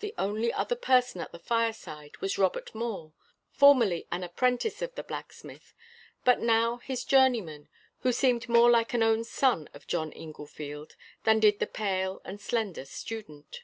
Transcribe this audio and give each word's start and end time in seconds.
The 0.00 0.12
only 0.18 0.52
other 0.52 0.76
person 0.76 1.22
at 1.22 1.32
the 1.32 1.38
fireside 1.38 2.18
was 2.18 2.36
Robert 2.36 2.74
Moore, 2.74 3.14
formerly 3.50 4.06
an 4.12 4.22
apprentice 4.22 4.82
of 4.82 4.94
the 4.94 5.02
blacksmith, 5.02 5.72
but 6.22 6.40
now 6.40 6.76
his 6.76 7.02
journeyman, 7.02 7.54
and 7.56 7.68
who 8.00 8.12
seemed 8.12 8.46
more 8.50 8.70
like 8.70 8.92
an 8.92 9.02
own 9.02 9.24
son 9.24 9.70
of 9.72 9.86
John 9.86 10.12
Inglefield 10.12 10.96
than 11.24 11.40
did 11.40 11.60
the 11.60 11.66
pale 11.66 12.20
and 12.26 12.42
slender 12.42 12.84
student. 12.84 13.62